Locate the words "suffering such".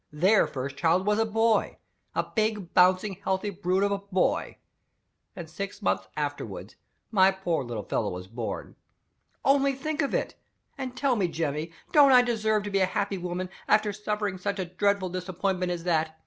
13.93-14.57